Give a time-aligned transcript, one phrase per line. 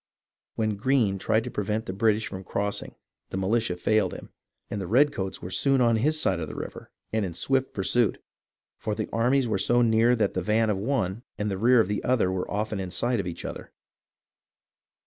[0.55, 2.95] When Greene tried to prevent the British from cross ing,
[3.29, 4.31] the militia failed him,
[4.67, 8.19] and the redcoats were soon on his side of the river and in swift pursuit,
[8.79, 11.87] for the armies were so near that the van of one and the rear of
[11.87, 13.71] the other were often in sight of each other.